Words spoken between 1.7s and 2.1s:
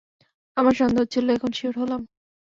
হলাম।